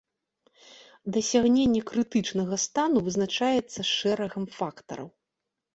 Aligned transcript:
Дасягненне 1.17 1.81
крытычнага 1.91 2.55
стану 2.65 2.97
вызначаецца 3.09 3.79
шэрагам 3.95 4.45
фактараў. 4.61 5.07